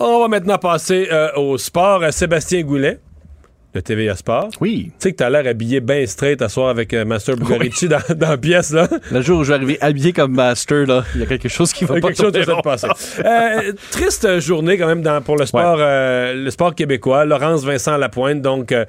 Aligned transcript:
On 0.00 0.20
va 0.20 0.28
maintenant 0.28 0.58
passer 0.58 1.08
euh, 1.10 1.32
au 1.34 1.58
sport. 1.58 2.04
Sébastien 2.12 2.62
Goulet 2.62 3.00
de 3.74 3.80
TVA 3.80 4.14
Sport. 4.14 4.50
Oui. 4.60 4.86
Tu 4.86 4.92
sais 4.98 5.12
que 5.12 5.16
t'as 5.16 5.28
l'air 5.28 5.46
habillé 5.46 5.80
bien 5.80 6.06
straight 6.06 6.40
à 6.40 6.48
soir 6.48 6.68
avec 6.68 6.94
euh, 6.94 7.04
Master 7.04 7.36
Bugarici 7.36 7.88
dans, 7.88 7.98
dans 8.16 8.30
la 8.30 8.38
pièce, 8.38 8.70
là. 8.70 8.88
Le 9.10 9.20
jour 9.22 9.40
où 9.40 9.44
je 9.44 9.48
vais 9.48 9.56
arriver 9.56 9.78
habillé 9.80 10.12
comme 10.12 10.34
Master, 10.34 10.86
là, 10.86 11.04
il 11.14 11.20
y 11.20 11.24
a 11.24 11.26
quelque 11.26 11.48
chose 11.48 11.72
qui 11.72 11.84
va 11.84 11.94
pas 11.94 12.00
quelque 12.00 12.16
chose 12.16 12.32
qui 12.32 12.44
va 12.44 12.62
passer. 12.62 12.86
Euh, 13.24 13.72
triste 13.90 14.38
journée 14.38 14.78
quand 14.78 14.86
même 14.86 15.02
dans, 15.02 15.20
pour 15.20 15.36
le 15.36 15.46
sport, 15.46 15.76
euh, 15.80 16.32
le 16.32 16.50
sport 16.50 16.74
québécois. 16.74 17.24
Laurence 17.24 17.64
Vincent 17.64 17.96
Lapointe, 17.96 18.40
donc 18.40 18.72
euh, 18.72 18.84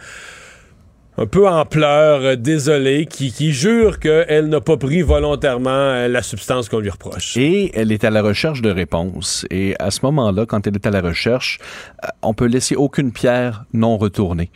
un 1.20 1.26
peu 1.26 1.50
en 1.50 1.66
pleurs, 1.66 2.22
euh, 2.22 2.36
désolée, 2.38 3.06
qui, 3.06 3.34
qui 3.34 3.52
jure 3.52 4.00
qu'elle 4.00 4.48
n'a 4.48 4.62
pas 4.62 4.78
pris 4.78 5.02
volontairement 5.02 5.70
euh, 5.70 6.08
la 6.08 6.22
substance 6.22 6.70
qu'on 6.70 6.80
lui 6.80 6.90
reproche. 6.90 7.36
Et 7.36 7.78
elle 7.78 7.92
est 7.92 8.06
à 8.06 8.10
la 8.10 8.22
recherche 8.22 8.62
de 8.62 8.70
réponses. 8.70 9.46
Et 9.52 9.76
à 9.80 9.92
ce 9.92 10.00
moment-là, 10.04 10.46
quand 10.46 10.66
elle 10.66 10.76
est 10.76 10.88
à 10.88 10.92
la 10.92 11.02
recherche, 11.02 11.60
euh, 12.06 12.08
on 12.22 12.34
peut 12.34 12.46
laisser 12.46 12.76
aucune 12.76 13.12
pierre 13.12 13.66
non 13.74 13.98
retournée. 13.98 14.50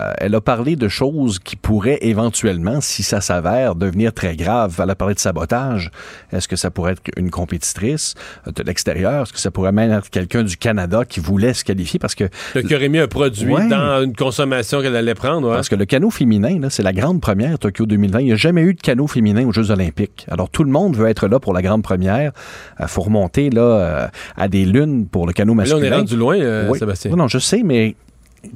Euh, 0.00 0.12
elle 0.18 0.34
a 0.34 0.40
parlé 0.40 0.76
de 0.76 0.88
choses 0.88 1.38
qui 1.38 1.56
pourraient 1.56 1.98
éventuellement, 2.02 2.80
si 2.80 3.02
ça 3.02 3.20
s'avère, 3.20 3.74
devenir 3.74 4.12
très 4.12 4.36
grave. 4.36 4.78
Elle 4.82 4.90
a 4.90 4.94
parlé 4.94 5.14
de 5.14 5.18
sabotage. 5.20 5.90
Est-ce 6.32 6.48
que 6.48 6.56
ça 6.56 6.70
pourrait 6.70 6.92
être 6.92 7.02
une 7.16 7.30
compétitrice 7.30 8.14
euh, 8.46 8.52
de 8.52 8.62
l'extérieur? 8.62 9.22
Est-ce 9.22 9.32
que 9.32 9.38
ça 9.38 9.50
pourrait 9.50 9.72
même 9.72 9.90
être 9.92 10.10
quelqu'un 10.10 10.42
du 10.42 10.56
Canada 10.56 11.04
qui 11.08 11.20
voulait 11.20 11.54
se 11.54 11.64
qualifier? 11.64 11.98
Parce 11.98 12.14
que 12.14 12.24
Donc, 12.54 12.64
qui 12.64 12.74
aurait 12.74 12.88
mis 12.88 12.98
un 12.98 13.08
produit 13.08 13.52
Ouais. 13.52 13.68
dans 13.68 14.02
une 14.02 14.14
consommation 14.14 14.82
qu'elle 14.82 14.96
allait 14.96 15.14
prendre. 15.14 15.48
ouais. 15.48 15.54
Parce 15.54 15.68
que 15.68 15.76
le 15.76 15.84
canot 15.84 16.10
féminin, 16.10 16.58
c'est 16.70 16.82
la 16.82 16.92
grande 16.92 17.20
première 17.20 17.58
Tokyo 17.58 17.86
2020. 17.86 18.20
Il 18.20 18.26
n'y 18.26 18.32
a 18.32 18.36
jamais 18.36 18.62
eu 18.62 18.74
de 18.74 18.80
canot 18.80 19.06
féminin 19.06 19.46
aux 19.46 19.52
Jeux 19.52 19.70
olympiques. 19.70 20.26
Alors 20.30 20.50
tout 20.50 20.64
le 20.64 20.70
monde 20.70 20.96
veut 20.96 21.08
être 21.08 21.28
là 21.28 21.38
pour 21.40 21.52
la 21.54 21.62
grande 21.62 21.82
première. 21.82 22.32
Il 22.80 22.86
faut 22.88 23.02
remonter 23.02 23.50
là, 23.50 23.60
euh, 23.62 24.08
à 24.36 24.48
des 24.48 24.64
lunes 24.64 25.06
pour 25.06 25.26
le 25.26 25.32
canot 25.32 25.54
Mais 25.54 25.64
là, 25.64 25.70
masculin. 25.74 25.90
on 25.90 25.94
est 25.94 25.98
rendu 26.00 26.16
loin, 26.16 26.36
euh, 26.38 26.68
Oui. 26.70 26.78
Sébastien. 26.78 27.10
Non, 27.12 27.16
non, 27.16 27.28
je 27.28 27.38
sais, 27.38 27.62
mais 27.64 27.94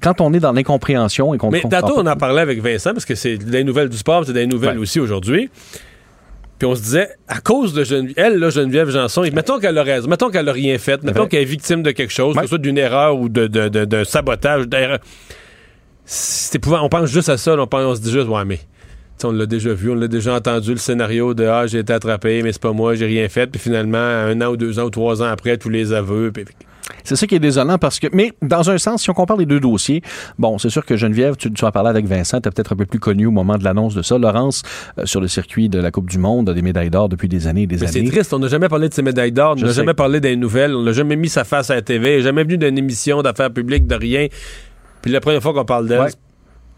quand 0.03 0.21
on 0.21 0.33
est 0.33 0.41
dans 0.41 0.53
l'incompréhension 0.53 1.33
et 1.35 1.39
qu'on 1.39 1.51
Mais 1.51 1.61
tantôt, 1.63 1.95
on 1.99 2.07
en 2.07 2.17
parlait 2.17 2.41
avec 2.43 2.63
Vincent, 2.63 2.93
parce 2.93 3.05
que 3.05 3.15
c'est 3.15 3.37
des 3.39 3.65
nouvelles 3.65 3.89
du 3.89 3.97
sport, 3.97 4.25
c'est 4.27 4.33
des 4.33 4.47
nouvelles 4.47 4.77
Ouais. 4.77 4.83
aussi 4.83 5.01
aujourd'hui. 5.01 5.51
Puis 6.59 6.67
on 6.69 6.75
se 6.75 6.83
disait, 6.83 7.09
à 7.27 7.41
cause 7.41 7.73
de 7.73 7.85
Geneviève, 7.85 8.15
elle, 8.19 8.39
là, 8.39 8.51
Geneviève 8.51 8.91
Janson, 8.91 9.25
et 9.25 9.31
mettons 9.31 9.59
qu'elle 9.59 9.79
a 9.79 9.83
raison, 9.83 10.09
mettons 10.09 10.29
qu'elle 10.31 10.49
a 10.49 10.53
rien 10.53 10.77
fait, 10.79 11.03
mettons 11.03 11.27
qu'elle 11.27 11.43
est 11.43 11.47
victime 11.47 11.83
de 11.83 11.91
quelque 11.91 12.13
chose, 12.13 12.35
Ouais. 12.37 12.43
que 12.43 12.47
ce 12.47 12.51
soit 12.51 12.59
d'une 12.59 12.77
erreur 12.77 13.19
ou 13.19 13.29
de, 13.31 13.47
de, 13.47 13.69
de, 13.69 13.85
de 13.87 14.05
sabotage, 14.05 14.69
d'erreur. 14.69 14.99
On 16.83 16.89
pense 16.89 17.11
juste 17.11 17.29
à 17.29 17.37
ça, 17.39 17.55
on, 17.59 17.67
pense, 17.67 17.83
on 17.85 17.95
se 17.95 18.01
dit 18.01 18.11
juste, 18.13 18.29
ouais, 18.29 18.45
mais. 18.45 18.61
On 19.23 19.33
l'a 19.33 19.45
déjà 19.45 19.75
vu, 19.75 19.91
on 19.91 19.95
l'a 19.97 20.09
déjà 20.09 20.35
entendu, 20.35 20.71
le 20.71 20.79
scénario 20.79 21.35
de 21.35 21.45
Ah, 21.45 21.67
j'ai 21.67 21.81
été 21.81 21.93
attrapé, 21.93 22.43
mais 22.43 22.53
c'est 22.53 22.63
pas 22.63 22.73
moi, 22.73 22.95
j'ai 22.95 23.05
rien 23.05 23.29
fait. 23.29 23.47
Puis 23.49 23.61
finalement, 23.61 23.99
un 23.99 24.41
an 24.41 24.47
ou 24.53 24.57
deux 24.57 24.79
ans 24.79 24.85
ou 24.85 24.91
trois 24.91 25.21
ans 25.23 25.27
après, 25.27 25.59
tous 25.59 25.69
les 25.69 25.93
aveux. 25.93 26.33
Puis... 26.33 26.47
C'est 27.05 27.17
ça 27.17 27.27
qui 27.27 27.35
est 27.35 27.39
désolant 27.41 27.79
parce 27.79 27.99
que, 27.99 28.07
mais 28.13 28.33
dans 28.43 28.71
un 28.71 28.79
sens, 28.79 29.03
si 29.03 29.11
on 29.11 29.15
compare 29.15 29.37
les 29.37 29.47
deux 29.47 29.61
dossiers, 29.61 30.03
bon, 30.39 30.59
c'est 30.59 30.71
sûr 30.71 30.85
que 30.85 30.97
Geneviève, 30.97 31.37
tu, 31.37 31.53
tu 31.53 31.65
en 31.65 31.71
parlais 31.71 31.91
avec 31.91 32.07
Vincent, 32.07 32.41
t'es 32.41 32.51
peut-être 32.51 32.73
un 32.73 32.77
peu 32.77 32.87
plus 32.87 32.99
connu 33.01 33.27
au 33.27 33.31
moment 33.31 33.59
de 33.59 33.65
l'annonce 33.65 33.95
de 33.95 34.03
ça. 34.03 34.19
Laurence, 34.19 34.63
euh, 34.99 35.07
sur 35.07 35.21
le 35.21 35.29
circuit 35.29 35.69
de 35.69 35.79
la 35.79 35.91
Coupe 35.91 36.09
du 36.11 36.19
Monde, 36.19 36.49
a 36.51 36.55
des 36.55 36.63
médailles 36.63 36.91
d'or 36.91 37.09
depuis 37.09 37.29
des 37.29 37.47
années 37.47 37.63
et 37.63 37.67
des 37.67 37.77
Mais 37.77 37.87
c'est 37.87 37.99
années. 38.01 38.11
triste, 38.11 38.33
on 38.35 38.39
n'a 38.39 38.49
jamais 38.49 38.69
parlé 38.69 38.89
de 38.89 38.95
ses 38.95 39.03
médailles 39.03 39.33
d'or, 39.33 39.57
on 39.59 39.65
n'a 39.65 39.73
jamais 39.73 39.95
parlé 39.95 40.21
des 40.21 40.37
nouvelles, 40.37 40.75
on 40.75 40.83
n'a 40.83 40.93
jamais 40.93 41.17
mis 41.17 41.29
sa 41.29 41.45
face 41.45 41.71
à 41.71 41.75
la 41.77 41.83
TV, 41.83 42.23
jamais 42.23 42.43
venu 42.45 42.59
d'une 42.59 42.77
émission 42.79 43.23
d'affaires 43.23 43.51
publiques, 43.53 43.87
de 43.87 43.95
rien. 43.95 44.27
Puis 45.03 45.11
la 45.13 45.21
première 45.21 45.43
fois 45.43 45.53
qu'on 45.55 45.65
parle 45.65 45.89
d'elle, 45.89 46.01
Ouais. 46.01 46.11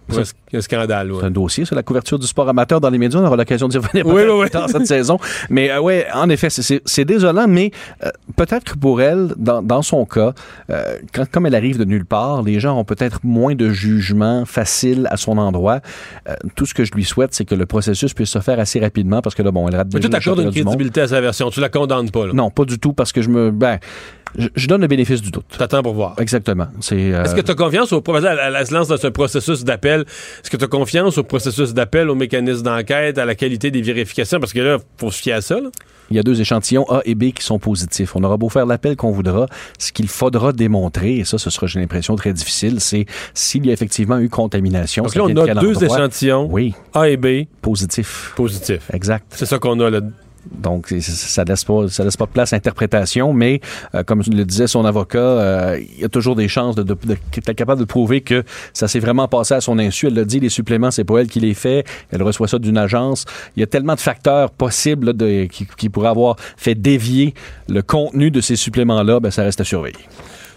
C'est 0.09 0.19
un, 0.19 0.23
sc- 0.23 0.35
un 0.55 0.61
scandale. 0.61 1.13
ouais. 1.13 1.19
C'est 1.21 1.27
un 1.27 1.31
dossier 1.31 1.65
sur 1.65 1.77
la 1.77 1.83
couverture 1.83 2.19
du 2.19 2.27
sport 2.27 2.49
amateur 2.49 2.81
dans 2.81 2.91
les 2.91 2.99
médias. 2.99 3.21
On 3.21 3.25
aura 3.27 3.37
l'occasion 3.37 3.69
d'y 3.69 3.79
revenir 3.79 4.07
Oui, 4.07 4.23
oui, 4.27 4.41
oui. 4.43 4.47
dans 4.53 4.69
cette 4.69 4.87
saison. 4.87 5.19
Mais 5.51 5.71
euh, 5.71 5.81
ouais, 5.81 6.07
en 6.15 6.29
effet, 6.29 6.51
c'est- 6.51 6.63
c'est 6.63 6.83
c'est 6.85 7.05
désolant, 7.05 7.47
mais 7.49 7.71
euh, 8.05 8.11
peut-être 8.37 8.73
que 8.75 8.79
pour 8.79 9.01
elle, 9.01 9.33
dans, 9.37 9.63
dans 9.63 9.83
son 9.83 10.05
cas, 10.05 10.33
euh, 10.71 10.97
quand, 11.15 11.31
comme 11.31 11.47
elle 11.47 11.55
arrive 11.55 11.79
de 11.79 11.85
nulle 11.85 12.05
part, 12.05 12.43
les 12.43 12.61
gens 12.61 12.79
ont 12.79 12.85
peut-être 12.85 13.21
moins 13.25 13.55
de 13.55 13.71
jugement 13.71 14.45
facile 14.45 15.07
à 15.11 15.17
son 15.17 15.39
endroit. 15.39 15.81
Euh, 16.29 16.35
tout 16.55 16.67
ce 16.67 16.75
que 16.75 16.85
je 16.85 16.93
lui 16.93 17.05
souhaite, 17.05 17.33
c'est 17.35 17.45
que 17.45 17.55
le 17.55 17.67
processus 17.67 18.13
puisse 18.15 18.31
se 18.31 18.41
faire 18.41 18.59
assez 18.61 18.81
rapidement 18.81 19.23
parce 19.23 19.35
que 19.35 19.43
là, 19.43 19.51
bon, 19.51 19.69
elle 19.69 19.77
rate 19.77 19.89
Mais 19.95 20.01
tu 20.01 20.11
t'accordes 20.11 20.41
une 20.41 20.51
crédibilité 20.51 21.01
à 21.03 21.09
sa 21.09 21.21
version, 21.21 21.51
tu 21.51 21.61
la 21.61 21.69
condamnes 21.69 22.11
pas. 22.11 22.27
Là. 22.27 22.33
Non, 22.35 22.51
pas 22.51 22.65
du 22.65 22.79
tout 22.79 22.93
parce 22.93 23.13
que 23.13 23.23
je 23.23 23.29
me... 23.29 23.51
Ben, 23.51 23.79
je, 24.39 24.49
je 24.55 24.67
donne 24.67 24.81
le 24.81 24.87
bénéfice 24.87 25.21
du 25.23 25.31
doute. 25.31 25.45
T'attends 25.59 25.83
pour 25.83 25.95
voir. 25.95 26.15
Exactement. 26.19 26.67
C'est... 26.81 27.13
euh, 27.13 27.25
Est-ce 27.25 27.35
que 27.35 27.41
tu 27.41 27.51
as 27.51 27.55
confiance 27.55 27.93
au 27.93 28.01
processus, 28.01 28.31
elle, 28.41 28.55
elle 28.57 28.67
se 28.67 28.73
lance 28.75 28.89
dans 28.89 29.05
un 29.07 29.11
processus 29.11 29.65
d'appel, 29.65 30.01
est-ce 30.43 30.51
que 30.51 30.57
tu 30.57 30.65
as 30.65 30.69
confiance 30.69 31.19
au 31.19 31.23
processus 31.25 31.75
d'appel, 31.75 32.09
au 32.11 32.15
mécanisme 32.15 32.63
d'enquête, 32.63 33.19
à 33.19 33.25
la 33.25 33.35
qualité 33.35 33.71
des 33.71 33.83
vérifications? 33.83 34.41
Parce 34.41 34.53
que 34.53 34.61
là, 34.61 34.79
faut 34.99 35.11
se 35.11 35.21
fier 35.21 35.33
à 35.35 35.41
ça. 35.41 35.57
Là. 35.61 35.71
Il 36.11 36.17
y 36.17 36.19
a 36.19 36.23
deux 36.23 36.41
échantillons 36.41 36.85
A 36.91 37.01
et 37.07 37.15
B 37.15 37.33
qui 37.33 37.43
sont 37.43 37.59
positifs. 37.59 38.15
On 38.17 38.23
aura 38.25 38.37
beau 38.37 38.49
faire 38.51 38.67
l'appel 38.67 38.97
qu'on 38.97 39.13
voudra, 39.13 39.47
ce 39.79 39.93
qu'il 39.93 40.09
faudra 40.09 40.53
démontrer, 40.53 41.17
et 41.19 41.25
ça, 41.25 41.39
ce 41.39 41.49
sera, 41.49 41.67
j'ai 41.67 41.81
l'impression, 41.81 42.17
très 42.17 42.33
difficile, 42.35 42.81
c'est 42.81 43.07
s'il 43.33 43.65
y 43.67 43.71
a 43.71 43.73
effectivement 43.73 44.19
eu 44.19 44.29
contamination. 44.29 45.05
Donc 45.05 45.15
là, 45.15 45.25
on 45.25 45.29
a 45.29 45.55
deux 45.55 45.77
endroit. 45.77 45.97
échantillons, 45.99 46.49
Oui, 46.51 46.75
A 46.93 47.09
et 47.09 47.17
B, 47.17 47.47
positifs. 47.63 48.33
positifs. 48.37 48.91
Exact. 48.93 49.25
C'est 49.31 49.47
ça 49.47 49.59
qu'on 49.59 49.79
a 49.81 49.89
là. 49.89 50.01
Donc, 50.51 50.93
ça 51.01 51.45
laisse 51.45 51.65
pas, 51.65 51.89
ça 51.89 52.05
laisse 52.05 52.17
pas 52.17 52.27
de 52.27 52.31
place 52.31 52.53
à 52.53 52.57
interprétation, 52.57 53.33
mais 53.33 53.61
euh, 53.95 54.03
comme 54.03 54.23
le 54.27 54.45
disait 54.45 54.67
son 54.67 54.85
avocat, 54.85 55.19
euh, 55.19 55.81
il 55.81 56.01
y 56.01 56.05
a 56.05 56.09
toujours 56.09 56.37
des 56.37 56.49
chances 56.49 56.75
de, 56.75 56.83
de, 56.83 56.97
d'être 57.05 57.53
capable 57.53 57.81
de 57.81 57.85
prouver 57.85 58.21
que 58.21 58.45
ça 58.73 58.89
s'est 58.89 58.99
vraiment 58.99 59.29
passé 59.29 59.55
à 59.55 59.61
son 59.61 59.79
insu. 59.79 60.09
Elle 60.09 60.15
l'a 60.15 60.25
dit, 60.25 60.41
les 60.41 60.49
suppléments, 60.49 60.91
c'est 60.91 61.05
pas 61.05 61.19
elle 61.19 61.29
qui 61.29 61.41
les 61.41 61.55
fait. 61.55 61.85
Elle 62.11 62.23
reçoit 62.23 62.49
ça 62.49 62.59
d'une 62.59 62.79
agence. 62.79 63.25
Il 63.57 63.61
y 63.61 63.63
a 63.63 63.67
tellement 63.67 63.95
de 63.95 64.01
facteurs 64.01 64.51
possibles 64.51 65.17
qui, 65.49 65.67
qui 65.77 65.89
pourraient 65.89 66.09
avoir 66.09 66.37
fait 66.57 66.75
dévier 66.75 67.35
le 67.69 67.83
contenu 67.83 68.31
de 68.31 68.41
ces 68.41 68.57
suppléments-là. 68.57 69.21
Ben, 69.21 69.31
ça 69.31 69.43
reste 69.43 69.61
à 69.61 69.65
surveiller. 69.65 69.99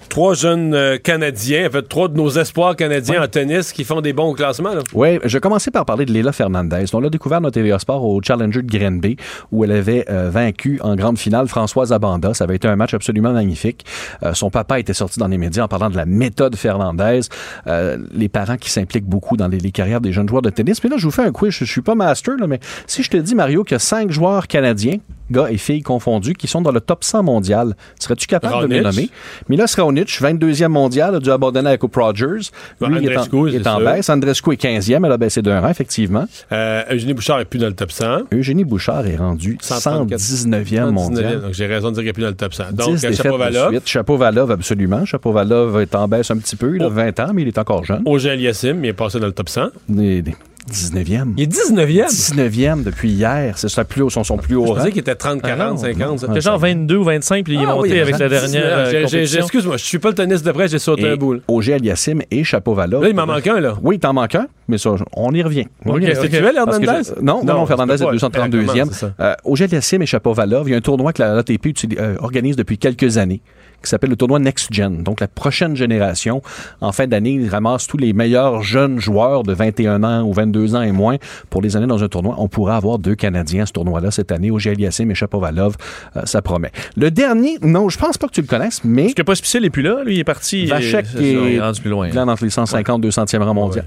Trois 0.09 0.33
jeunes 0.33 0.73
euh, 0.73 0.97
Canadiens, 0.97 1.67
en 1.67 1.71
fait, 1.71 1.81
trois 1.89 2.07
de 2.07 2.15
nos 2.15 2.29
espoirs 2.29 2.75
canadiens 2.75 3.21
en 3.21 3.27
tennis 3.27 3.73
qui 3.73 3.83
font 3.83 4.01
des 4.01 4.13
bons 4.13 4.33
classements. 4.33 4.71
Oui, 4.93 5.19
je 5.23 5.37
vais 5.37 5.41
commencer 5.41 5.71
par 5.71 5.85
parler 5.85 6.05
de 6.05 6.13
Léla 6.13 6.31
Fernandez. 6.31 6.85
On 6.93 6.99
l'a 6.99 7.09
découvert 7.09 7.41
dans 7.41 7.51
TVA 7.51 7.79
Sport 7.79 8.03
au 8.05 8.21
Challenger 8.21 8.61
de 8.61 8.77
Grenby, 8.77 9.17
où 9.51 9.63
elle 9.63 9.71
avait 9.71 10.05
euh, 10.09 10.29
vaincu 10.29 10.79
en 10.83 10.95
grande 10.95 11.17
finale 11.17 11.47
Françoise 11.47 11.91
Abanda. 11.91 12.33
Ça 12.33 12.45
avait 12.45 12.55
été 12.55 12.67
un 12.67 12.75
match 12.75 12.93
absolument 12.93 13.33
magnifique. 13.33 13.85
Euh, 14.23 14.33
son 14.33 14.49
papa 14.49 14.79
était 14.79 14.93
sorti 14.93 15.19
dans 15.19 15.27
les 15.27 15.37
médias 15.37 15.63
en 15.63 15.67
parlant 15.67 15.89
de 15.89 15.97
la 15.97 16.05
méthode 16.05 16.55
Fernandez. 16.55 17.21
Les 17.65 18.29
parents 18.29 18.57
qui 18.57 18.69
s'impliquent 18.69 19.07
beaucoup 19.07 19.35
dans 19.35 19.47
les, 19.47 19.59
les 19.59 19.71
carrières 19.71 20.01
des 20.01 20.13
jeunes 20.13 20.29
joueurs 20.29 20.41
de 20.41 20.49
tennis. 20.49 20.83
Mais 20.83 20.89
là, 20.89 20.97
je 20.97 21.05
vous 21.05 21.11
fais 21.11 21.23
un 21.23 21.31
quiz. 21.31 21.51
Je, 21.51 21.65
je 21.65 21.71
suis 21.71 21.81
pas 21.81 21.95
master, 21.95 22.35
là, 22.37 22.47
mais 22.47 22.59
si 22.87 23.03
je 23.03 23.09
te 23.09 23.17
dis, 23.17 23.35
Mario, 23.35 23.63
qu'il 23.63 23.73
y 23.73 23.75
a 23.75 23.79
cinq 23.79 24.11
joueurs 24.11 24.47
canadiens, 24.47 24.97
gars 25.31 25.47
et 25.49 25.57
filles 25.57 25.81
confondus, 25.81 26.33
qui 26.33 26.47
sont 26.47 26.61
dans 26.61 26.71
le 26.71 26.79
top 26.79 27.03
100 27.03 27.23
mondial, 27.23 27.75
serais-tu 27.99 28.27
capable 28.27 28.67
de 28.67 28.73
les 28.73 28.81
nommer? 28.81 29.09
Milos 29.49 29.75
Raonic, 29.95 30.19
22e 30.21 30.67
mondial, 30.67 31.15
a 31.15 31.19
dû 31.19 31.31
abandonner 31.31 31.69
avec 31.69 31.81
Rogers. 31.81 32.49
Bon, 32.79 32.87
Lui, 32.87 32.99
il 33.03 33.11
est 33.11 33.17
en, 33.17 33.47
il 33.47 33.55
est 33.55 33.67
en 33.67 33.79
baisse. 33.79 34.09
Andrescu 34.09 34.53
est 34.53 34.61
15e, 34.63 35.05
elle 35.05 35.11
a 35.11 35.17
baissé 35.17 35.41
d'un 35.41 35.59
rang, 35.61 35.69
effectivement. 35.69 36.25
Euh, 36.51 36.83
Eugénie 36.91 37.13
Bouchard 37.13 37.39
n'est 37.39 37.45
plus 37.45 37.59
dans 37.59 37.67
le 37.67 37.73
top 37.73 37.91
100. 37.91 38.05
Eugénie 38.33 38.63
Bouchard 38.65 39.05
est 39.07 39.15
rendue 39.15 39.57
134. 39.61 40.19
119e 40.19 40.91
mondial. 40.91 41.41
Donc 41.41 41.53
j'ai 41.53 41.67
raison 41.67 41.89
de 41.91 41.95
dire 41.95 42.03
qu'elle 42.03 42.07
n'est 42.07 42.13
plus 42.13 42.23
dans 42.23 42.29
le 42.29 42.35
top 42.35 42.53
100. 42.53 42.63
10 42.71 43.01
Donc, 43.01 43.13
Chapovalov. 43.13 43.79
Chapovalov, 43.85 44.51
absolument. 44.51 45.05
Chapovalov 45.05 45.81
est 45.81 45.95
en 45.95 46.07
baisse 46.07 46.31
un 46.31 46.37
petit 46.37 46.55
peu. 46.55 46.75
Il 46.75 46.83
a 46.83 46.87
Oh. 46.87 46.89
20 46.91 47.19
ans, 47.19 47.31
mais 47.33 47.41
il 47.41 47.47
est 47.47 47.57
encore 47.57 47.83
jeune. 47.83 48.01
Auger 48.05 48.31
Aliassime, 48.31 48.83
il 48.85 48.89
est 48.89 48.93
passé 48.93 49.19
dans 49.19 49.25
le 49.25 49.31
top 49.33 49.49
100. 49.49 49.69
Il 49.89 49.99
est 50.29 50.35
19e. 50.71 51.33
Il 51.37 51.43
est 51.43 51.47
19e. 51.47 52.07
19e 52.09 52.83
depuis 52.83 53.09
hier. 53.11 53.57
C'est 53.57 53.69
sa 53.69 53.85
plus 53.85 54.01
haut, 54.01 54.09
son, 54.09 54.23
son 54.23 54.37
plus 54.37 54.55
haut 54.55 54.65
Je 54.67 54.73
pensais 54.73 54.89
qu'il 54.91 54.99
était 55.01 55.15
30, 55.15 55.39
Ah 55.43 55.47
40, 55.49 55.71
non, 55.71 55.77
50. 55.77 55.99
non. 55.99 56.17
ça. 56.17 56.25
Ah, 56.27 56.33
C'était 56.33 56.41
genre 56.41 56.57
22 56.59 56.95
ou 56.97 57.03
25, 57.03 57.43
puis 57.45 57.53
il 57.53 57.59
est 57.61 57.63
Ah 57.67 57.75
monté 57.75 57.91
oui, 57.93 57.99
avec 57.99 58.17
la 58.17 58.29
dernière 58.29 58.47
19. 58.47 58.63
euh, 58.65 58.85
J'ai- 58.85 58.91
j'ai- 58.91 58.97
j'ai- 58.97 59.03
compétition. 59.17 59.41
Excuse-moi, 59.41 59.77
je 59.77 59.83
suis 59.83 59.99
pas 59.99 60.09
le 60.09 60.15
tennis 60.15 60.41
de 60.43 60.51
près, 60.51 60.67
j'ai 60.67 60.79
sauté 60.79 61.03
Et 61.03 61.09
un 61.09 61.15
boule. 61.15 61.41
Auger 61.47 61.73
Aliassime 61.75 62.21
et 62.31 62.43
Chapovalov. 62.43 63.03
Là, 63.03 63.09
il 63.09 63.15
m'en 63.15 63.25
manque 63.27 63.45
un, 63.47 63.59
là. 63.59 63.75
Oui, 63.83 63.95
il 63.95 63.99
t'en 63.99 64.13
manque 64.13 64.35
un, 64.35 64.47
mais 64.67 64.77
ça, 64.77 64.91
on 65.15 65.31
y 65.31 65.41
revient. 65.43 65.65
On 65.85 65.89
y 65.89 65.91
Ok, 65.91 65.95
revient. 65.95 66.11
c'est 66.15 66.21
actuel, 66.23 66.51
Parce 66.65 66.79
que 66.79 66.83
Hernandez? 66.85 67.09
je- 67.17 67.21
non, 67.23 67.43
non, 67.43 67.53
non, 67.53 67.65
Fernandez 67.65 67.97
c'est 67.97 68.03
est 68.03 68.07
pas- 68.07 68.11
232e. 68.13 68.87
c'est 68.91 68.99
ça. 68.99 69.11
Euh, 69.19 69.35
Auger 69.43 69.65
Aliassime 69.65 70.01
et 70.01 70.05
Chapovalov, 70.05 70.67
il 70.67 70.71
y 70.71 70.73
a 70.73 70.77
un 70.77 70.81
tournoi 70.81 71.13
que 71.13 71.21
la 71.21 71.37
ATP 71.37 71.73
euh, 71.99 72.15
organise 72.19 72.55
depuis 72.55 72.77
quelques 72.77 73.17
années 73.17 73.41
qui 73.83 73.89
s'appelle 73.89 74.09
le 74.09 74.15
tournoi 74.15 74.39
Next 74.39 74.73
Gen. 74.73 75.03
Donc, 75.03 75.19
la 75.21 75.27
prochaine 75.27 75.75
génération, 75.75 76.41
en 76.81 76.91
fin 76.91 77.05
d'année, 77.05 77.33
il 77.33 77.47
ramasse 77.47 77.85
tous 77.85 77.97
les 77.97 78.13
meilleurs 78.13 78.63
jeunes 78.63 78.99
joueurs 78.99 79.43
de 79.43 79.53
21 79.53 80.03
ans 80.03 80.23
ou 80.23 80.33
22 80.33 80.75
ans 80.75 80.81
et 80.81 80.91
moins 80.91 81.17
pour 81.51 81.61
les 81.61 81.77
années 81.77 81.85
dans 81.85 82.03
un 82.03 82.07
tournoi. 82.07 82.33
On 82.39 82.47
pourrait 82.47 82.73
avoir 82.73 82.97
deux 82.97 83.13
Canadiens 83.13 83.63
à 83.63 83.65
ce 83.67 83.73
tournoi-là 83.73 84.09
cette 84.09 84.31
année, 84.31 84.49
Ogier 84.49 84.71
Aliassime 84.71 85.11
et 85.11 85.15
Chapovalov. 85.15 85.75
Euh, 86.15 86.21
ça 86.23 86.41
promet. 86.41 86.71
Le 86.97 87.11
dernier, 87.11 87.59
non, 87.61 87.89
je 87.89 87.99
pense 87.99 88.17
pas 88.17 88.25
que 88.27 88.33
tu 88.33 88.41
le 88.41 88.47
connaisses, 88.47 88.81
mais... 88.83 89.03
Parce 89.03 89.13
que 89.13 89.21
Pospisil 89.21 89.61
n'est 89.61 89.69
plus 89.69 89.83
là, 89.83 90.03
lui, 90.03 90.15
il 90.15 90.19
est 90.19 90.23
parti. 90.23 90.65
Vachek 90.65 91.05
euh, 91.17 91.19
est, 91.21 91.31
il 91.51 91.55
est 91.55 91.61
rendu 91.61 91.81
plus 91.81 91.91
loin. 91.91 92.09
Là, 92.09 92.25
entre 92.25 92.43
les 92.43 92.49
150 92.49 93.03
200e 93.05 93.43
rang 93.43 93.53
mondial. 93.53 93.85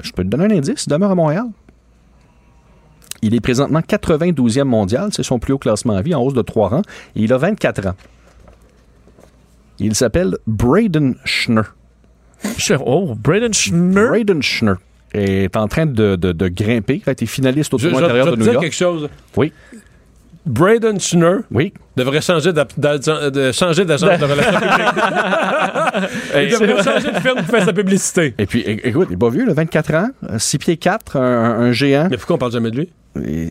Je 0.00 0.12
peux 0.12 0.22
te 0.24 0.28
donner 0.28 0.44
un 0.44 0.58
indice, 0.58 0.84
il 0.86 0.90
demeure 0.90 1.10
à 1.10 1.14
Montréal. 1.14 1.46
Il 3.22 3.34
est 3.34 3.40
présentement 3.40 3.80
92e 3.80 4.64
mondial, 4.64 5.08
c'est 5.12 5.22
son 5.22 5.38
plus 5.38 5.52
haut 5.54 5.58
classement 5.58 5.94
à 5.94 6.02
vie, 6.02 6.14
en 6.14 6.22
hausse 6.22 6.34
de 6.34 6.42
3 6.42 6.68
rangs, 6.68 6.82
et 7.14 7.22
il 7.22 7.32
a 7.32 7.38
24 7.38 7.86
ans. 7.86 7.94
Il 9.78 9.94
s'appelle 9.94 10.36
Braden 10.46 11.16
Schner. 11.24 11.62
Oh, 12.84 13.14
Braden 13.16 13.52
Schner. 13.54 14.08
Braden 14.08 14.42
Schner 14.42 14.74
est 15.12 15.56
en 15.56 15.68
train 15.68 15.86
de, 15.86 16.16
de, 16.16 16.32
de 16.32 16.48
grimper. 16.48 17.02
Il 17.04 17.08
a 17.08 17.12
été 17.12 17.26
finaliste 17.26 17.72
au 17.74 17.78
tournoi 17.78 18.02
intérieur 18.02 18.26
je 18.26 18.30
de 18.32 18.36
New 18.36 18.42
dire 18.42 18.52
York. 18.54 18.64
quelque 18.64 18.74
chose. 18.74 19.08
Oui, 19.36 19.52
Braden 20.46 21.00
Schner 21.00 21.38
oui. 21.50 21.72
devrait 21.96 22.20
changer 22.20 22.52
d'agent 22.52 23.30
de, 23.30 23.52
changer 23.52 23.84
de 23.84 23.92
relations 24.24 24.60
publiques. 24.60 24.94
Il 26.36 26.50
devrait 26.50 26.82
changer 26.82 27.10
de 27.10 27.20
firme 27.20 27.38
pour 27.38 27.46
faire 27.46 27.64
sa 27.64 27.72
publicité. 27.72 28.34
Et 28.38 28.46
puis, 28.46 28.60
écoute, 28.60 29.08
il 29.10 29.14
est 29.14 29.18
pas 29.18 29.30
vieux, 29.30 29.44
là, 29.44 29.52
24 29.54 29.94
ans, 29.94 30.08
6 30.38 30.58
pieds 30.58 30.76
4, 30.76 31.16
un, 31.16 31.20
un 31.20 31.72
géant. 31.72 32.08
Mais 32.10 32.16
pourquoi 32.16 32.36
on 32.36 32.38
parle 32.38 32.52
jamais 32.52 32.70
de 32.70 32.76
lui? 32.76 32.90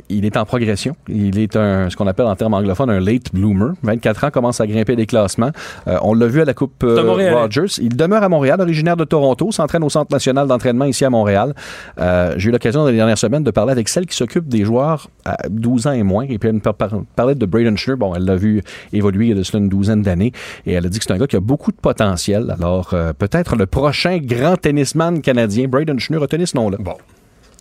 Il 0.10 0.26
est 0.26 0.38
en 0.38 0.46
progression. 0.46 0.96
Il 1.08 1.40
est 1.40 1.56
un, 1.56 1.90
ce 1.90 1.96
qu'on 1.96 2.08
appelle 2.08 2.26
en 2.26 2.36
termes 2.36 2.54
anglophones 2.54 2.90
un 2.90 3.00
late 3.00 3.34
bloomer. 3.34 3.74
24 3.84 4.24
ans, 4.26 4.30
commence 4.32 4.62
à 4.62 4.68
grimper 4.68 4.96
des 4.96 5.06
classements. 5.06 5.52
Euh, 5.88 5.98
on 6.02 6.14
l'a 6.14 6.28
vu 6.28 6.42
à 6.42 6.46
la 6.46 6.54
Coupe 6.54 6.84
euh. 6.84 7.02
Rogers. 7.42 7.80
Il 7.82 7.96
demeure 7.96 8.24
à 8.24 8.30
Montréal, 8.30 8.60
originaire 8.62 8.98
de 8.98 9.04
Toronto, 9.04 9.52
s'entraîne 9.52 9.84
au 9.84 9.90
Centre 9.90 10.12
national 10.12 10.48
d'entraînement 10.48 10.86
ici 10.86 11.06
à 11.06 11.10
Montréal. 11.10 11.54
Euh, 12.00 12.34
J'ai 12.38 12.50
eu 12.50 12.52
l'occasion 12.52 12.82
dans 12.84 12.90
les 12.90 12.96
dernières 12.96 13.18
semaines 13.18 13.44
de 13.44 13.52
parler 13.52 13.72
avec 13.72 13.90
celle 13.90 14.06
qui 14.06 14.16
s'occupe 14.16 14.48
des 14.48 14.64
joueurs 14.66 15.10
à 15.26 15.38
12 15.50 15.88
ans 15.88 15.92
et 15.94 16.04
moins. 16.04 16.26
Et 16.26 16.38
puis 16.38 16.50
elle 16.50 16.56
me 16.56 16.60
par- 16.60 16.76
par- 16.76 16.92
parlait 17.16 17.36
de 17.36 17.46
Braden 17.46 17.78
Schnur. 17.78 17.98
Bon, 17.98 18.14
elle 18.16 18.26
l'a 18.26 18.36
vu 18.36 18.62
évoluer 18.94 19.26
il 19.26 19.30
y 19.30 19.32
a 19.32 19.36
de 19.36 19.44
cela 19.44 19.60
une 19.60 19.70
douzaine 19.70 20.02
d'années. 20.02 20.32
Et 20.66 20.74
elle 20.74 20.86
a 20.86 20.90
dit 20.90 21.00
que 21.00 21.06
c'est 21.06 21.14
un 21.14 21.18
gars 21.18 21.28
qui 21.28 21.36
a 21.36 21.40
beaucoup 21.42 21.72
de 21.72 21.78
potentiel. 21.78 22.54
Alors, 22.58 22.92
euh, 22.94 23.14
peut-être 23.14 23.56
le 23.56 23.66
prochain 23.66 24.18
grand 24.22 24.58
tennisman 24.58 25.22
canadien. 25.22 25.68
Braden 25.68 26.00
Schnur 26.00 26.24
a 26.24 26.28
tenu 26.28 26.46
ce 26.46 26.56
nom-là. 26.58 26.78
Bon, 26.80 26.96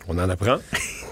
on 0.09 0.19
en 0.19 0.29
apprend. 0.29 0.57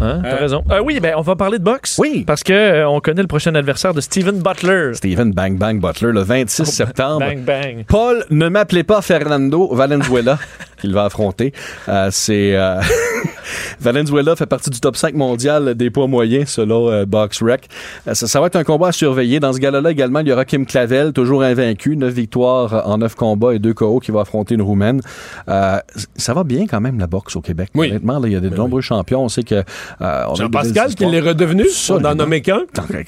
Hein, 0.00 0.20
T'as 0.22 0.28
Euh, 0.28 0.36
raison. 0.36 0.64
Ah 0.70 0.82
oui, 0.82 1.00
ben, 1.00 1.14
on 1.16 1.22
va 1.22 1.34
parler 1.36 1.58
de 1.58 1.64
boxe. 1.64 1.96
Oui. 1.98 2.24
Parce 2.26 2.42
que 2.42 2.52
euh, 2.52 2.88
on 2.88 3.00
connaît 3.00 3.22
le 3.22 3.28
prochain 3.28 3.54
adversaire 3.54 3.94
de 3.94 4.00
Steven 4.00 4.40
Butler. 4.40 4.94
Steven 4.94 5.32
Bang 5.32 5.56
Bang 5.58 5.80
Butler, 5.80 6.12
le 6.12 6.22
26 6.22 6.64
septembre. 6.66 7.20
Bang, 7.20 7.38
bang. 7.40 7.84
Paul, 7.86 8.24
ne 8.30 8.48
m'appelez 8.48 8.84
pas 8.84 9.02
Fernando 9.02 9.74
Valenzuela, 9.74 10.38
qu'il 10.80 10.92
va 10.94 11.04
affronter. 11.06 11.52
Euh, 11.88 12.08
c'est 12.12 12.54
euh, 12.56 12.80
Valenzuela 13.80 14.36
fait 14.36 14.46
partie 14.46 14.70
du 14.70 14.80
top 14.80 14.96
5 14.96 15.14
mondial 15.14 15.74
des 15.74 15.90
poids 15.90 16.06
moyens 16.06 16.48
selon 16.50 16.90
euh, 16.90 17.04
BoxRec. 17.06 17.68
Euh, 18.06 18.14
ça, 18.14 18.26
ça 18.26 18.40
va 18.40 18.46
être 18.48 18.56
un 18.56 18.64
combat 18.64 18.88
à 18.88 18.92
surveiller. 18.92 19.40
Dans 19.40 19.52
ce 19.52 19.58
gala-là 19.58 19.90
également, 19.90 20.20
il 20.20 20.28
y 20.28 20.32
aura 20.32 20.44
Kim 20.44 20.66
Clavel, 20.66 21.12
toujours 21.12 21.42
invaincu, 21.42 21.96
9 21.96 22.12
victoires 22.12 22.82
en 22.88 22.98
9 22.98 23.14
combats 23.14 23.54
et 23.54 23.58
2 23.58 23.72
KO 23.74 24.00
qui 24.00 24.10
va 24.10 24.20
affronter 24.22 24.54
une 24.54 24.62
Roumaine. 24.62 25.00
Euh, 25.48 25.78
ça 26.16 26.34
va 26.34 26.44
bien 26.44 26.66
quand 26.66 26.80
même 26.80 26.98
la 26.98 27.06
boxe 27.06 27.36
au 27.36 27.40
Québec. 27.40 27.70
Oui. 27.74 27.88
Honnêtement, 27.88 28.18
là, 28.18 28.28
il 28.28 28.32
y 28.32 28.36
a 28.36 28.40
de 28.40 28.48
Ben 28.48 28.56
nombreux 28.58 28.80
champions. 28.80 29.24
On 29.24 29.28
sait 29.28 29.42
que 29.42 29.62
euh, 30.00 30.24
Jean-Pascal, 30.34 30.94
qui 30.94 31.06
l'est 31.06 31.20
redevenu, 31.20 31.62
on 31.62 31.66
Absolument. 31.66 32.08
en 32.10 32.14
nommé 32.14 32.40
qu'un. 32.42 32.60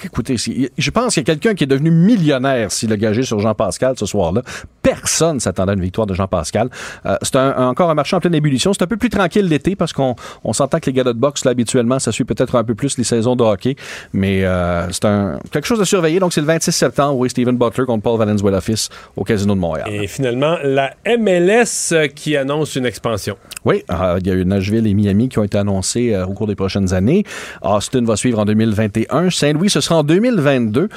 Écoutez, 0.04 0.36
je 0.36 0.90
pense 0.90 1.14
qu'il 1.14 1.20
y 1.22 1.24
a 1.24 1.34
quelqu'un 1.34 1.54
qui 1.54 1.64
est 1.64 1.66
devenu 1.66 1.90
millionnaire 1.90 2.70
s'il 2.72 2.92
a 2.92 2.96
gagé 2.96 3.22
sur 3.22 3.38
Jean-Pascal 3.40 3.94
ce 3.98 4.06
soir-là. 4.06 4.42
Personne 4.82 5.40
s'attendait 5.40 5.72
à 5.72 5.74
une 5.74 5.82
victoire 5.82 6.06
de 6.06 6.14
Jean-Pascal. 6.14 6.70
Euh, 7.06 7.16
c'est 7.22 7.36
un- 7.36 7.68
encore 7.68 7.90
un 7.90 7.94
marché 7.94 8.16
en 8.16 8.20
pleine 8.20 8.34
ébullition. 8.34 8.72
C'est 8.72 8.82
un 8.82 8.86
peu 8.86 8.96
plus 8.96 9.10
tranquille 9.10 9.46
l'été 9.46 9.76
parce 9.76 9.92
qu'on 9.92 10.14
on 10.44 10.52
s'entend 10.52 10.78
que 10.80 10.86
les 10.86 10.92
galas 10.92 11.12
de 11.12 11.18
boxe, 11.18 11.44
là, 11.44 11.50
habituellement, 11.52 11.98
ça 11.98 12.12
suit 12.12 12.24
peut-être 12.24 12.54
un 12.56 12.64
peu 12.64 12.74
plus 12.74 12.98
les 12.98 13.04
saisons 13.04 13.36
de 13.36 13.44
hockey. 13.44 13.76
Mais 14.12 14.44
euh, 14.44 14.90
c'est 14.90 15.04
un, 15.04 15.38
quelque 15.50 15.66
chose 15.66 15.80
à 15.80 15.84
surveiller. 15.84 16.20
Donc, 16.20 16.32
c'est 16.32 16.40
le 16.40 16.46
26 16.46 16.72
septembre. 16.72 17.18
Oui, 17.18 17.30
Steven 17.30 17.56
Butler 17.56 17.84
contre 17.84 18.02
Paul 18.02 18.18
Valenzuela 18.18 18.60
fils 18.60 18.88
au 19.16 19.24
Casino 19.24 19.54
de 19.54 19.60
Montréal. 19.60 19.88
Et 19.90 20.06
finalement, 20.06 20.56
la 20.62 20.94
MLS 21.18 21.92
euh, 21.92 22.06
qui 22.08 22.36
annonce 22.36 22.76
une 22.76 22.86
expansion. 22.86 23.36
Oui, 23.64 23.82
euh, 23.90 24.18
il 24.20 24.26
y 24.26 24.30
a 24.30 24.34
eu 24.34 24.44
Nashville 24.44 24.86
et 24.86 24.94
Miami 24.94 25.28
qui 25.28 25.38
ont 25.38 25.44
été 25.44 25.58
annoncés 25.58 26.14
euh, 26.14 26.26
au 26.26 26.32
cours 26.32 26.46
des 26.46 26.54
prochaines 26.54 26.92
années. 26.94 27.24
Austin 27.62 28.04
va 28.04 28.16
suivre 28.16 28.38
en 28.38 28.44
2021. 28.44 29.30
Saint-Louis, 29.30 29.70
ce 29.70 29.80
sera 29.80 29.98
en 29.98 30.02
2022. 30.02 30.88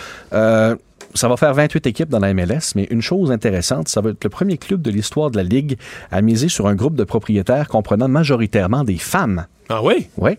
Ça 1.15 1.27
va 1.27 1.37
faire 1.37 1.53
28 1.53 1.85
équipes 1.87 2.09
dans 2.09 2.19
la 2.19 2.33
MLS, 2.33 2.73
mais 2.75 2.85
une 2.89 3.01
chose 3.01 3.31
intéressante, 3.31 3.87
ça 3.87 4.01
va 4.01 4.09
être 4.11 4.23
le 4.23 4.29
premier 4.29 4.57
club 4.57 4.81
de 4.81 4.89
l'histoire 4.89 5.29
de 5.29 5.37
la 5.37 5.43
Ligue 5.43 5.77
à 6.11 6.21
miser 6.21 6.49
sur 6.49 6.67
un 6.67 6.75
groupe 6.75 6.95
de 6.95 7.03
propriétaires 7.03 7.67
comprenant 7.67 8.07
majoritairement 8.07 8.83
des 8.83 8.97
femmes. 8.97 9.45
Ah 9.69 9.83
oui? 9.83 10.07
Oui. 10.17 10.31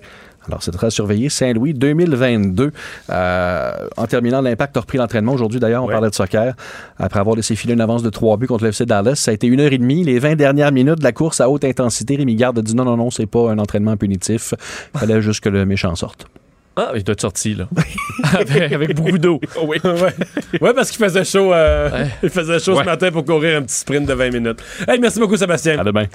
Alors, 0.46 0.62
c'est 0.62 0.72
très 0.72 0.90
surveillé. 0.90 1.30
Saint-Louis 1.30 1.72
2022. 1.72 2.70
Euh, 3.08 3.72
en 3.96 4.06
terminant, 4.06 4.42
l'Impact 4.42 4.76
a 4.76 4.80
repris 4.80 4.98
l'entraînement. 4.98 5.32
Aujourd'hui, 5.32 5.58
d'ailleurs, 5.58 5.84
on 5.84 5.86
Ouais. 5.86 5.94
parlait 5.94 6.10
de 6.10 6.14
soccer. 6.14 6.54
Après 6.98 7.18
avoir 7.20 7.34
laissé 7.34 7.56
filer 7.56 7.72
une 7.72 7.80
avance 7.80 8.02
de 8.02 8.10
3 8.10 8.36
buts 8.36 8.46
contre 8.46 8.64
le 8.64 8.68
FC 8.70 8.84
Dallas, 8.84 9.14
ça 9.14 9.30
a 9.30 9.34
été 9.34 9.46
une 9.46 9.60
heure 9.60 9.72
et 9.72 9.78
demie. 9.78 10.04
Les 10.04 10.18
20 10.18 10.34
dernières 10.34 10.70
minutes 10.72 10.98
de 10.98 11.04
la 11.04 11.12
course 11.12 11.40
à 11.40 11.48
haute 11.48 11.64
intensité, 11.64 12.16
Rémi 12.16 12.34
Garde 12.34 12.58
a 12.58 12.62
dit 12.62 12.74
non, 12.74 12.84
non, 12.84 12.98
non, 12.98 13.10
c'est 13.10 13.24
pas 13.26 13.50
un 13.50 13.58
entraînement 13.58 13.96
punitif. 13.96 14.52
Il 14.94 15.00
fallait 15.00 15.22
juste 15.22 15.40
que 15.40 15.48
le 15.48 15.64
méchant 15.64 15.94
sorte. 15.94 16.26
Ah, 16.76 16.90
il 16.96 17.04
doit 17.04 17.12
être 17.12 17.20
sorti, 17.20 17.54
là. 17.54 17.68
avec, 18.38 18.72
avec 18.72 18.94
beaucoup 18.96 19.18
d'eau. 19.18 19.40
oui. 19.62 19.78
ouais. 19.84 20.60
Ouais, 20.60 20.74
parce 20.74 20.90
qu'il 20.90 21.04
faisait 21.04 21.24
chaud, 21.24 21.52
euh, 21.54 21.88
Ouais. 21.90 22.08
il 22.22 22.30
faisait 22.30 22.58
chaud 22.58 22.72
Ouais. 22.74 22.80
ce 22.80 22.84
matin 22.86 23.10
pour 23.12 23.24
courir 23.24 23.58
un 23.58 23.62
petit 23.62 23.76
sprint 23.76 24.06
de 24.08 24.12
20 24.14 24.30
minutes. 24.32 24.58
Hey, 24.88 24.98
merci 24.98 25.20
beaucoup, 25.20 25.36
Sébastien. 25.36 25.78
À 25.78 25.84
demain. 25.84 26.06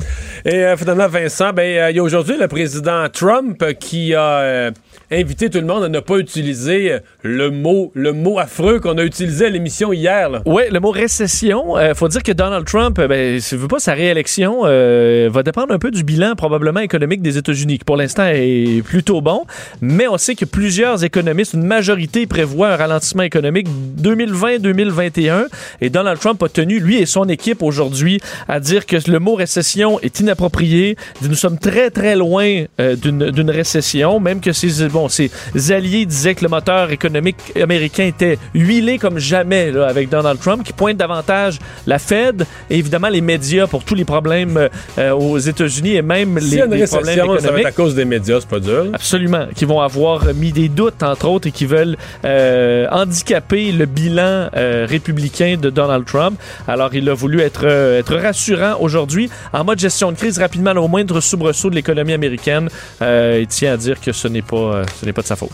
Et 0.44 0.56
euh, 0.66 0.76
finalement, 0.76 1.08
Vincent, 1.08 1.54
ben, 1.54 1.64
euh, 1.64 1.92
il 1.92 1.96
y 1.96 2.00
a 2.00 2.04
aujourd'hui 2.04 2.36
le 2.38 2.48
président 2.50 3.08
Trump 3.10 3.64
qui 3.80 4.14
a 4.14 4.72
euh, 5.12 5.20
invité 5.20 5.50
tout 5.50 5.60
le 5.60 5.66
monde 5.66 5.84
à 5.84 5.90
ne 5.90 6.00
pas 6.00 6.18
utiliser 6.18 6.92
euh, 6.92 7.00
le 7.24 7.50
mot, 7.52 7.92
le 7.94 8.14
mot 8.14 8.40
affreux 8.40 8.80
qu'on 8.80 8.98
a 8.98 9.04
utilisé 9.04 9.46
à 9.46 9.50
l'émission 9.50 9.92
hier. 9.94 10.42
Oui, 10.46 10.64
le 10.72 10.80
mot 10.80 10.92
récession. 10.92 11.80
Il 11.80 11.96
faut 11.96 12.08
dire 12.08 12.24
que 12.24 12.32
Donald 12.32 12.66
Trump, 12.66 12.98
euh, 13.00 13.08
ben, 13.08 13.40
s'il 13.40 13.58
veut 13.58 13.68
pas 13.68 13.80
sa 13.80 13.94
réélection, 13.94 14.62
euh, 14.66 15.30
va 15.32 15.44
dépendre 15.44 15.74
un 15.74 15.80
peu 15.80 15.92
du 15.92 16.04
bilan 16.04 16.36
probablement 16.36 16.80
économique 16.80 17.22
des 17.22 17.38
États-Unis, 17.38 17.80
qui 17.80 17.86
pour 17.86 17.98
l'instant 17.98 18.26
est 18.26 18.84
plutôt 18.84 19.22
bon. 19.22 19.46
Mais 19.82 20.08
on 20.08 20.18
sait 20.18 20.36
que 20.36 20.46
plusieurs 20.46 21.04
économistes, 21.04 21.54
une 21.54 21.66
majorité 21.66 22.28
prévoit 22.28 22.70
un 22.70 22.76
ralentissement 22.76 23.24
économique 23.24 23.68
2020-2021. 24.02 25.48
Et 25.82 25.90
Donald 25.90 26.20
Trump 26.20 26.42
a 26.44 26.50
tenu, 26.50 26.80
lui 26.80 26.98
et 26.98 27.06
son 27.06 27.28
équipe 27.28 27.64
aujourd'hui, 27.64 28.20
à 28.48 28.60
dire 28.60 28.86
que 28.86 28.98
le 29.10 29.20
mot 29.20 29.36
récession 29.36 30.00
est 30.02 30.20
inapproprié. 30.20 30.98
Nous 31.22 31.36
sommes 31.36 31.58
très, 31.58 31.90
très 31.90 32.16
loin 32.16 32.66
euh, 32.80 32.96
d'une 32.96 33.52
récession, 33.52 34.20
même 34.20 34.42
que 34.42 34.52
ses, 34.52 34.88
bon, 34.88 34.99
ses 35.08 35.32
alliés 35.72 36.06
disaient 36.06 36.36
que 36.36 36.44
le 36.44 36.50
moteur 36.50 36.92
économique 36.92 37.38
américain 37.62 38.06
était 38.06 38.38
huilé 38.54 38.98
comme 38.98 39.20
jamais 39.20 39.72
là, 39.72 39.88
avec 39.88 40.10
Donald 40.10 40.40
Trump, 40.40 40.64
qui 40.64 40.74
pointe 40.74 40.98
davantage 40.98 41.60
la 41.88 42.00
Fed 42.00 42.46
et 42.70 42.78
évidemment 42.78 43.10
les 43.10 43.22
médias 43.22 43.68
pour 43.68 43.84
tous 43.84 43.96
les 43.96 44.06
problèmes 44.06 44.70
euh, 44.98 45.12
aux 45.12 45.38
États-Unis 45.38 45.96
et 45.96 46.02
même 46.02 46.40
S'il 46.40 46.50
les, 46.50 46.78
les 46.78 46.88
problèmes 46.88 47.20
récession, 47.20 47.26
ça 47.26 47.26
va 47.26 47.38
économiques. 47.38 47.60
être 47.60 47.68
à 47.68 47.72
cause 47.72 47.96
des 47.96 48.06
médias, 48.06 48.40
c'est 48.40 48.50
pas 48.50 48.60
dur. 48.60 48.88
Absolument, 48.94 49.46
qui 49.56 49.66
vont 49.66 49.80
avoir 49.82 50.26
mis 50.34 50.52
des 50.52 50.70
doutes, 50.70 51.04
entre 51.04 51.28
autres, 51.28 51.48
et 51.48 51.52
qui 51.52 51.66
veulent 51.66 51.98
euh, 52.26 52.88
handicaper 52.92 53.72
le 53.72 53.86
bilan 53.86 54.50
euh, 54.56 54.86
républicain 54.90 55.58
de 55.62 55.70
Donald 55.70 56.06
Trump. 56.06 56.40
Alors, 56.68 56.94
il 56.96 57.08
a 57.10 57.14
voulu 57.14 57.42
être, 57.42 57.66
être 57.66 58.16
rassurant 58.16 58.78
aujourd'hui, 58.80 59.30
en 59.54 59.64
mode 59.64 59.80
gestion 59.80 60.12
de 60.12 60.18
crise, 60.18 60.40
rapidement, 60.40 60.74
là, 60.74 60.82
au 60.82 60.88
moindre 60.88 61.20
soubresaut 61.22 61.70
de 61.70 61.76
l'économie 61.76 62.14
américaine. 62.14 62.70
Il 63.02 63.48
tient 63.48 63.74
à 63.74 63.78
dire 63.78 64.00
que 64.02 64.12
ce 64.12 64.28
n'est 64.28 64.42
pas, 64.42 64.82
ce 65.00 65.06
n'est 65.06 65.14
pas 65.14 65.22
de 65.22 65.28
sa 65.28 65.36
faute. 65.36 65.52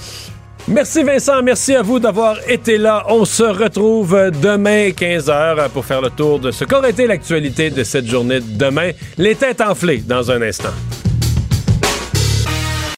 Merci 0.67 1.03
Vincent, 1.03 1.43
merci 1.43 1.75
à 1.75 1.83
vous 1.83 1.99
d'avoir 1.99 2.37
été 2.49 2.79
là. 2.79 3.03
On 3.09 3.23
se 3.23 3.43
retrouve 3.43 4.31
demain 4.41 4.89
15h 4.89 5.69
pour 5.69 5.85
faire 5.85 6.01
le 6.01 6.09
tour 6.09 6.39
de 6.39 6.49
ce 6.49 6.65
qu'aurait 6.65 6.89
été 6.89 7.05
l'actualité 7.05 7.69
de 7.69 7.83
cette 7.83 8.07
journée 8.07 8.39
de 8.39 8.57
demain. 8.57 8.89
Les 9.17 9.35
têtes 9.35 9.61
enflées 9.61 9.99
dans 9.99 10.31
un 10.31 10.41
instant. 10.41 10.73